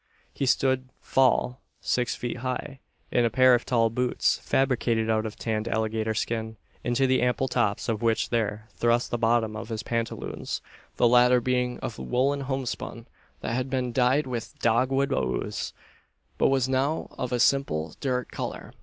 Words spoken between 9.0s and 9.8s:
the bottoms of